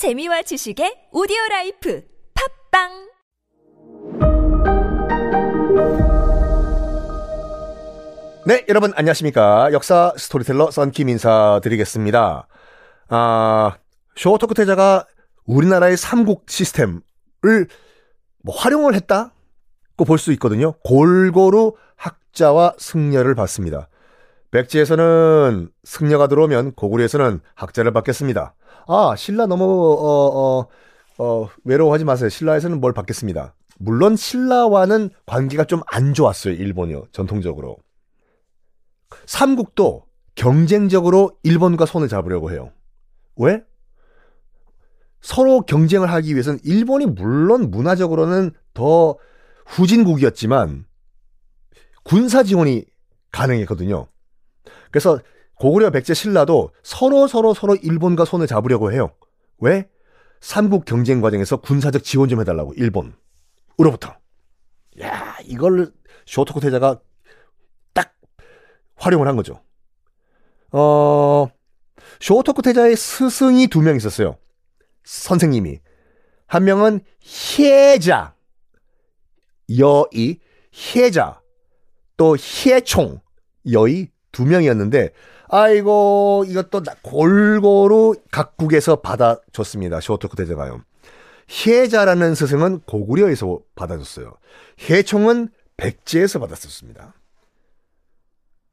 재미와 0.00 0.40
지식의 0.40 1.12
오디오 1.12 1.36
라이프 1.50 2.02
팟빵 2.72 2.88
네, 8.46 8.64
여러분 8.70 8.94
안녕하십니까. 8.96 9.74
역사 9.74 10.14
스토리텔러 10.16 10.70
썬킴 10.70 11.10
인사드리겠습니다. 11.10 12.48
아, 13.10 13.76
쇼토쿠 14.16 14.54
태자가 14.54 15.04
우리나라의 15.44 15.98
삼국 15.98 16.46
시스템을 16.48 17.02
뭐 18.42 18.56
활용을 18.56 18.94
했다고 18.94 20.06
볼 20.06 20.16
수 20.16 20.32
있거든요. 20.32 20.72
골고루 20.82 21.74
학자와 21.96 22.72
승려를 22.78 23.34
받습니다. 23.34 23.90
백제에서는 24.50 25.70
승려가 25.84 26.26
들어오면 26.26 26.72
고구려에서는 26.72 27.40
학자를 27.54 27.92
받겠습니다. 27.92 28.54
아, 28.88 29.14
신라 29.16 29.46
너무 29.46 29.64
어, 29.64 30.58
어, 30.58 30.66
어, 31.18 31.48
외로워하지 31.64 32.04
마세요. 32.04 32.28
신라에서는 32.28 32.80
뭘 32.80 32.92
받겠습니다. 32.92 33.54
물론 33.78 34.16
신라와는 34.16 35.10
관계가 35.26 35.64
좀 35.64 35.82
안 35.86 36.12
좋았어요. 36.14 36.54
일본이요. 36.54 37.06
전통적으로. 37.12 37.76
삼국도 39.26 40.04
경쟁적으로 40.34 41.32
일본과 41.42 41.86
손을 41.86 42.08
잡으려고 42.08 42.50
해요. 42.50 42.72
왜? 43.36 43.62
서로 45.20 45.60
경쟁을 45.62 46.10
하기 46.10 46.32
위해서는 46.32 46.58
일본이 46.64 47.06
물론 47.06 47.70
문화적으로는 47.70 48.52
더 48.74 49.16
후진국이었지만 49.66 50.84
군사 52.02 52.42
지원이 52.42 52.84
가능했거든요. 53.30 54.06
그래서 54.90 55.20
고구려 55.56 55.90
백제 55.90 56.14
신라도 56.14 56.70
서로 56.82 57.26
서로 57.26 57.54
서로 57.54 57.76
일본과 57.76 58.24
손을 58.24 58.46
잡으려고 58.46 58.92
해요. 58.92 59.12
왜? 59.58 59.88
삼국 60.40 60.84
경쟁 60.86 61.20
과정에서 61.20 61.58
군사적 61.58 62.02
지원 62.02 62.28
좀 62.28 62.40
해달라고 62.40 62.72
일본으로부터. 62.74 64.16
야 65.02 65.36
이걸 65.44 65.92
쇼토쿠 66.26 66.60
태자가 66.60 67.00
딱 67.92 68.14
활용을 68.96 69.28
한 69.28 69.36
거죠. 69.36 69.62
어 70.72 71.46
쇼토쿠 72.20 72.62
태자의 72.62 72.96
스승이 72.96 73.66
두 73.68 73.82
명 73.82 73.96
있었어요. 73.96 74.36
선생님이 75.04 75.80
한 76.46 76.64
명은 76.64 77.00
혜자 77.58 78.34
여이 79.78 80.38
혜자 80.94 81.40
또 82.16 82.36
혜총 82.36 83.20
여이 83.72 84.08
두 84.32 84.44
명이었는데 84.44 85.10
아이고 85.48 86.44
이것도 86.46 86.82
골고루 87.02 88.14
각국에서 88.30 88.96
받아줬습니다. 88.96 90.00
쇼토쿠 90.00 90.36
대제가요. 90.36 90.82
혜자라는 91.66 92.34
스승은 92.36 92.80
고구려에서 92.86 93.58
받아줬어요. 93.74 94.34
혜총은 94.88 95.48
백제에서 95.76 96.38
받았었습니다. 96.38 97.14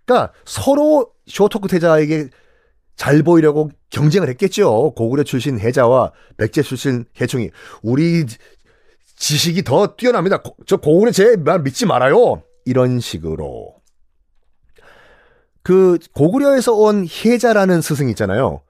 그러니까 0.05 0.33
서로 0.45 1.11
쇼토쿠 1.25 1.67
태자에게 1.67 2.29
잘 2.95 3.23
보이려고 3.23 3.69
경쟁을 3.89 4.29
했겠죠. 4.29 4.91
고구려 4.95 5.23
출신 5.23 5.59
혜자와 5.59 6.11
백제 6.37 6.61
출신 6.61 7.05
혜총이 7.19 7.49
우리 7.81 8.25
지식이 9.15 9.63
더 9.63 9.95
뛰어납니다. 9.95 10.41
저 10.67 10.77
고구려 10.77 11.11
제 11.11 11.35
말 11.37 11.61
믿지 11.61 11.85
말아요. 11.87 12.43
이런 12.65 12.99
식으로 12.99 13.76
그 15.67 15.99
고구려에서 16.13 16.71
온 16.75 17.05
혜자라는 17.05 17.81
스승 17.81 18.07
있잖아요. 18.07 18.61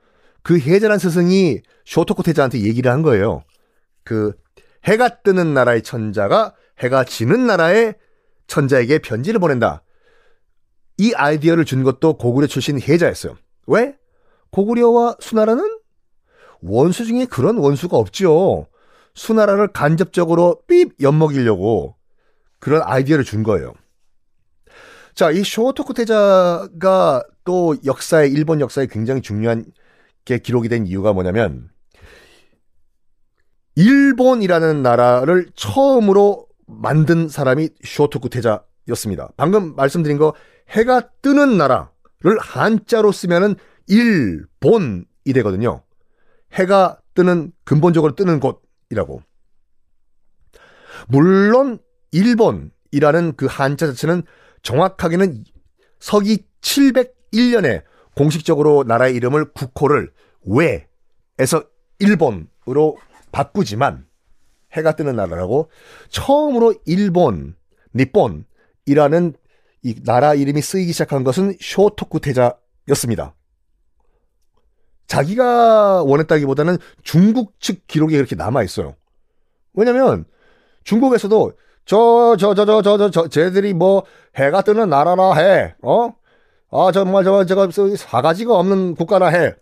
그 0.41 0.57
혜자라는 0.57 0.97
스승이 0.97 1.61
쇼토코 1.85 2.23
태자한테 2.23 2.61
얘기를 2.61 2.91
한 2.91 3.03
거예요. 3.03 3.43
그 4.03 4.33
해가 4.83 5.21
뜨는 5.21 5.53
나라의 5.53 5.83
천자가 5.83 6.55
해가 6.79 7.03
지는 7.03 7.45
나라의 7.45 7.93
천자에게 8.47 8.97
편지를 8.97 9.39
보낸다. 9.39 9.83
이 10.97 11.13
아이디어를 11.13 11.65
준 11.65 11.83
것도 11.83 12.17
고구려 12.17 12.47
출신 12.47 12.81
혜자였어요. 12.81 13.37
왜? 13.67 13.95
고구려와 14.49 15.17
수나라는 15.19 15.77
원수 16.63 17.05
중에 17.05 17.25
그런 17.25 17.57
원수가 17.59 17.95
없죠. 17.95 18.65
수나라를 19.13 19.67
간접적으로 19.67 20.63
삐 20.65 20.89
엿먹이려고 20.99 21.93
그런 22.57 22.81
아이디어를 22.83 23.23
준 23.23 23.43
거예요. 23.43 23.75
자, 25.17 25.31
이 25.31 25.43
쇼토쿠 25.43 25.95
태자가 25.95 27.23
또 27.43 27.75
역사에, 27.83 28.27
일본 28.27 28.61
역사에 28.61 28.85
굉장히 28.85 29.23
중요한 29.23 29.65
게 30.25 30.37
기록이 30.37 30.69
된 30.69 30.85
이유가 30.85 31.11
뭐냐면, 31.11 31.71
일본이라는 33.73 34.83
나라를 34.83 35.47
처음으로 35.55 36.45
만든 36.67 37.29
사람이 37.29 37.69
쇼토쿠 37.83 38.29
태자였습니다. 38.29 39.29
방금 39.37 39.75
말씀드린 39.75 40.19
거, 40.19 40.35
해가 40.69 41.09
뜨는 41.23 41.57
나라를 41.57 42.37
한자로 42.39 43.11
쓰면은 43.11 43.55
일본이 43.87 45.03
되거든요. 45.33 45.81
해가 46.53 46.99
뜨는, 47.15 47.53
근본적으로 47.63 48.13
뜨는 48.13 48.39
곳이라고. 48.39 49.23
물론, 51.07 51.79
일본이라는 52.11 53.33
그 53.35 53.47
한자 53.49 53.87
자체는 53.87 54.21
정확하게는 54.67 55.45
서기 55.97 56.43
701년에 56.59 57.83
공식적으로 58.17 58.83
나라의 58.83 59.15
이름을 59.15 59.53
국호를 59.53 60.11
외에서 60.43 61.63
일본으로 61.99 62.97
바꾸지만 63.31 64.05
해가 64.73 64.97
뜨는 64.97 65.15
나라라고 65.15 65.71
처음으로 66.09 66.75
일본, 66.85 67.55
니폰이라는 67.95 69.33
이 69.83 70.03
나라 70.03 70.33
이름이 70.33 70.61
쓰이기 70.61 70.91
시작한 70.91 71.23
것은 71.23 71.55
쇼토쿠 71.61 72.19
태자였습니다. 72.19 73.35
자기가 75.07 76.03
원했다기보다는 76.03 76.77
중국 77.03 77.57
측 77.61 77.87
기록이 77.87 78.17
그렇게 78.17 78.35
남아 78.35 78.63
있어요. 78.63 78.97
왜냐면 79.73 80.25
중국에서도 80.83 81.53
저, 81.87 82.35
저, 82.37 82.53
저, 82.53 82.65
저, 82.65 82.81
저, 82.81 82.97
저, 82.97 83.09
저, 83.09 83.27
쟤들이 83.27 83.73
뭐, 83.73 84.03
해가 84.35 84.61
뜨는 84.61 84.89
나라라 84.89 85.33
해, 85.33 85.73
어? 85.81 86.13
아, 86.69 86.91
정말, 86.91 87.23
저, 87.23 87.45
제가, 87.45 87.69
사가지가 87.97 88.53
없는 88.53 88.95
국가라 88.95 89.29
해. 89.29 89.55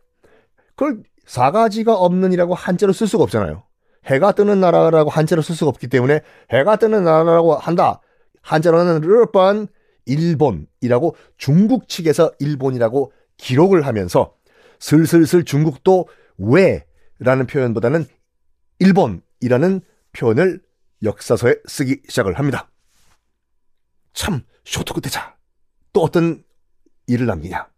그걸 0.75 1.03
사가지가 1.25 1.93
없는이라고 1.93 2.55
한자로 2.55 2.93
쓸 2.93 3.07
수가 3.07 3.23
없잖아요. 3.23 3.63
해가 4.05 4.33
뜨는 4.33 4.59
나라라고 4.59 5.09
한자로 5.09 5.41
쓸 5.41 5.55
수가 5.55 5.69
없기 5.69 5.87
때문에 5.87 6.21
해가 6.51 6.75
뜨는 6.75 7.03
나라라고 7.03 7.55
한다. 7.55 8.01
한자로는 8.41 9.01
르번 9.01 9.67
일본이라고 10.05 11.15
중국 11.37 11.87
측에서 11.87 12.31
일본이라고 12.39 13.11
기록을 13.37 13.85
하면서 13.87 14.33
슬슬슬 14.79 15.43
중국도 15.43 16.07
왜 16.37 16.85
라는 17.19 17.47
표현보다는 17.47 18.05
일본이라는 18.79 19.81
표현을 20.11 20.61
역사서에 21.05 21.55
쓰기 21.67 22.01
시작을 22.09 22.37
합니다. 22.37 22.69
참 24.13 24.43
쇼토크 24.65 25.01
대자 25.01 25.35
또 25.93 26.01
어떤 26.01 26.43
일을 27.07 27.25
남기냐. 27.25 27.69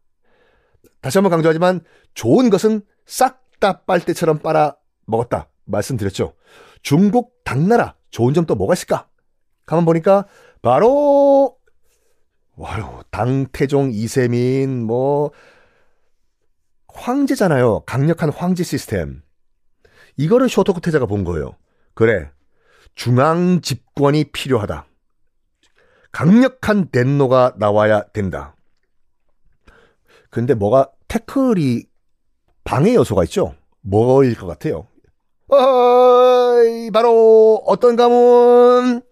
다시 1.01 1.17
한번 1.17 1.31
강조하지만 1.31 1.81
좋은 2.13 2.49
것은 2.49 2.81
싹 3.05 3.47
다 3.59 3.81
빨대처럼 3.85 4.39
빨아 4.39 4.75
먹었다 5.05 5.49
말씀드렸죠. 5.65 6.33
중국 6.83 7.33
당나라 7.43 7.95
좋은 8.11 8.33
점 8.33 8.45
또 8.45 8.55
뭐가 8.55 8.73
있을까? 8.73 9.09
가만 9.65 9.83
보니까 9.85 10.27
바로 10.61 11.57
와요 12.55 13.01
당태종 13.11 13.91
이세민 13.93 14.83
뭐 14.83 15.31
황제잖아요. 16.87 17.81
강력한 17.85 18.29
황제 18.31 18.63
시스템. 18.63 19.21
이거를 20.15 20.49
쇼토크 20.49 20.81
태자가 20.81 21.05
본 21.05 21.23
거예요. 21.23 21.55
그래 21.93 22.31
중앙 22.97 23.61
집권이 23.61 24.31
필요하다. 24.31 24.87
강력한 26.11 26.89
덴노가 26.89 27.53
나와야 27.57 28.03
된다. 28.07 28.55
근데 30.31 30.55
뭐가 30.55 30.89
태클이 31.07 31.85
방해 32.63 32.95
요소가 32.95 33.23
있죠? 33.25 33.53
뭐일 33.81 34.35
것 34.35 34.47
같아요? 34.47 34.87
어이, 35.47 36.89
바로 36.89 37.61
어떤 37.67 37.95
가문? 37.95 39.03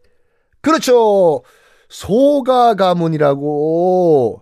그렇죠. 0.62 1.44
소가 1.88 2.74
가문이라고 2.74 4.42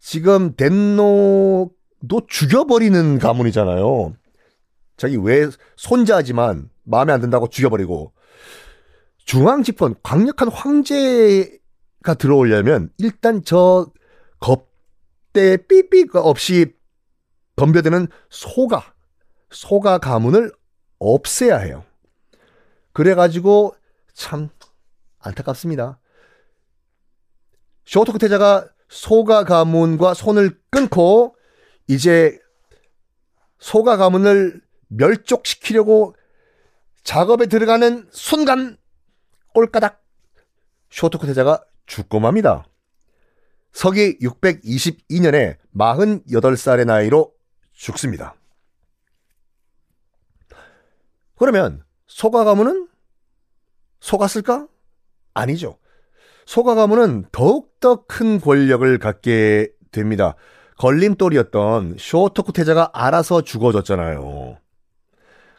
지금 0.00 0.54
덴노도 0.54 2.26
죽여버리는 2.28 3.18
가문이잖아요. 3.18 4.14
자기 4.96 5.16
왜 5.16 5.48
손자지만 5.74 6.70
마음에 6.84 7.12
안 7.12 7.20
든다고 7.20 7.48
죽여버리고 7.48 8.12
중앙 9.24 9.62
집권 9.62 9.94
강력한 10.02 10.48
황제가 10.48 12.14
들어오려면 12.18 12.90
일단 12.98 13.42
저 13.44 13.90
겁대 14.38 15.56
삐삐 15.66 16.08
없이 16.14 16.74
덤벼드는 17.56 18.08
소가 18.28 18.94
소가 19.50 19.98
가문을 19.98 20.52
없애야 20.98 21.58
해요. 21.58 21.84
그래가지고 22.92 23.74
참 24.12 24.48
안타깝습니다. 25.18 26.00
쇼토크 27.86 28.18
태자가 28.18 28.68
소가 28.88 29.44
가문과 29.44 30.14
손을 30.14 30.58
끊고 30.70 31.36
이제 31.86 32.38
소가 33.58 33.96
가문을 33.96 34.60
멸족시키려고 34.88 36.14
작업에 37.02 37.46
들어가는 37.46 38.08
순간 38.10 38.76
꼴까닥 39.54 40.02
쇼토크 40.90 41.26
태자가 41.26 41.64
죽고 41.86 42.20
맙니다. 42.20 42.66
서기 43.72 44.18
622년에 44.18 45.56
48살의 45.74 46.84
나이로 46.84 47.32
죽습니다. 47.72 48.34
그러면 51.36 51.82
소가 52.06 52.44
가문은 52.44 52.88
속았을까? 54.00 54.68
아니죠. 55.34 55.78
소가 56.46 56.74
가문은 56.74 57.26
더욱더 57.32 58.04
큰 58.06 58.40
권력을 58.40 58.98
갖게 58.98 59.72
됩니다. 59.90 60.36
걸림돌이었던 60.78 61.96
쇼토쿠 61.98 62.52
태자가 62.52 62.90
알아서 62.92 63.42
죽어졌잖아요. 63.42 64.58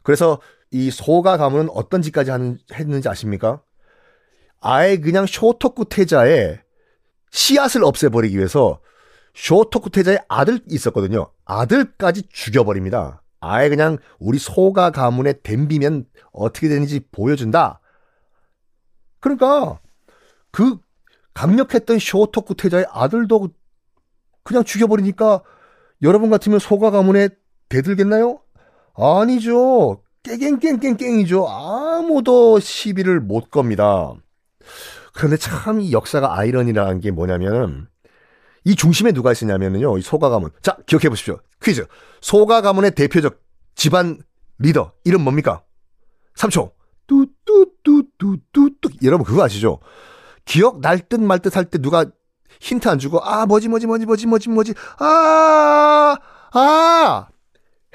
그래서 0.04 0.40
이 0.72 0.92
소가 0.92 1.38
가문은 1.38 1.70
어떤 1.72 2.02
짓까지 2.02 2.32
했는지 2.74 3.10
아십니까? 3.10 3.62
아예 4.62 4.98
그냥 4.98 5.26
쇼토쿠 5.26 5.86
태자의 5.86 6.60
씨앗을 7.32 7.84
없애버리기 7.84 8.38
위해서 8.38 8.80
쇼토쿠 9.36 9.90
태자의 9.90 10.20
아들 10.28 10.60
있었거든요. 10.70 11.32
아들까지 11.46 12.24
죽여버립니다. 12.30 13.22
아예 13.42 13.70
그냥 13.70 13.98
우리 14.20 14.40
소가 14.40 14.92
가문에 14.92 15.34
댐비면 15.44 16.06
어떻게 16.32 16.68
되는지 16.68 17.02
보여준다. 17.12 17.80
그러니까 19.20 19.80
그 20.52 20.78
강력했던 21.34 22.00
쇼토쿠 22.00 22.56
태자의 22.56 22.88
아들도 22.90 23.50
그냥 24.44 24.64
죽여버리니까 24.64 25.44
여러분 26.02 26.30
같으면 26.30 26.60
소가 26.60 26.92
가문에 26.92 27.30
대들겠나요? 27.70 28.40
아니죠. 28.96 30.02
깽깽깽깽깽이죠. 30.24 31.48
아무도 31.48 32.60
시비를 32.60 33.20
못 33.20 33.52
겁니다. 33.52 34.16
그런데 35.14 35.38
참 35.38 35.80
이 35.82 35.92
역사가 35.92 36.38
아이러니라는 36.38 37.00
게 37.00 37.12
뭐냐면은 37.12 37.88
이 38.64 38.76
중심에 38.76 39.12
누가 39.12 39.32
있었냐면은요. 39.32 39.98
이 39.98 40.02
소가 40.02 40.30
가문. 40.30 40.50
자, 40.62 40.78
기억해 40.88 41.10
보십시오. 41.10 41.40
퀴즈. 41.64 41.86
소가 42.22 42.62
가문의 42.62 42.92
대표적 42.92 43.40
집안 43.76 44.20
리더 44.58 44.92
이름 45.04 45.24
뭡니까? 45.24 45.64
3초. 46.36 46.72
뚜뚜뚜뚜뚜뚜 47.08 48.90
여러분 49.04 49.26
그거 49.26 49.44
아시죠? 49.44 49.80
기억 50.46 50.80
날 50.82 51.00
듯 51.00 51.20
말 51.20 51.40
듯 51.40 51.56
할 51.56 51.66
때 51.70 51.78
누가 51.78 52.06
힌트 52.60 52.88
안 52.88 53.00
주고 53.00 53.20
아 53.24 53.46
뭐지 53.46 53.68
뭐지 53.68 53.86
뭐지 53.88 54.06
뭐지 54.06 54.28
뭐지 54.28 54.50
뭐지 54.50 54.74
아아 54.98 56.16
아! 56.54 57.28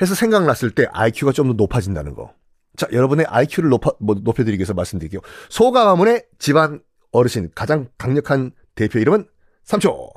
해서 0.01 0.15
생각났을 0.15 0.71
때 0.71 0.87
IQ가 0.93 1.33
좀 1.33 1.49
더 1.49 1.53
높아진다는 1.55 2.15
거. 2.15 2.33
자, 2.77 2.87
여러분의 2.93 3.27
IQ를 3.29 3.69
높아, 3.71 3.91
뭐, 3.99 4.15
높여드리기 4.15 4.61
위해서 4.61 4.75
말씀드릴게요. 4.75 5.21
소가 5.49 5.85
가문의 5.85 6.25
집안 6.39 6.81
어르신 7.13 7.51
가장 7.55 7.89
강력한 7.99 8.53
대표 8.75 8.99
이름은 8.99 9.27
3초. 9.65 10.11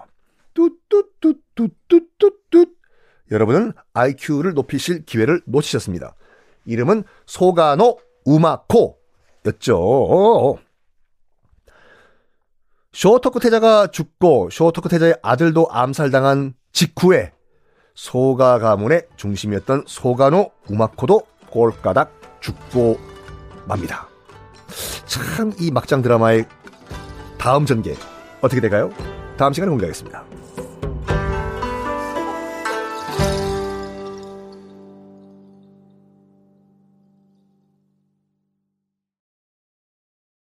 뚜뚜뚜뚜뚜뚜뚜. 0.53 2.65
여러분은 3.31 3.73
IQ를 3.93 4.53
높이실 4.53 5.05
기회를 5.05 5.41
놓치셨습니다. 5.45 6.15
이름은 6.65 7.03
소가노 7.25 7.99
우마코였죠. 8.25 9.77
쇼토쿠 12.93 13.39
태자가 13.39 13.87
죽고 13.87 14.49
쇼토쿠 14.51 14.89
태자의 14.89 15.15
아들도 15.23 15.67
암살당한 15.71 16.53
직후에 16.71 17.31
소가 17.95 18.59
가문의 18.59 19.07
중심이었던 19.17 19.85
소가노 19.87 20.51
우마코도 20.69 21.23
꼴까닥 21.53 22.11
죽고 22.41 22.99
맙니다. 23.67 24.07
참 25.05 25.53
이 25.59 25.69
막장 25.71 26.01
드라마의 26.01 26.45
다음 27.37 27.65
전개 27.67 27.93
어떻게 28.41 28.59
될까요? 28.59 28.89
다음 29.37 29.53
시간에 29.53 29.69
공개하겠습니다. 29.69 30.23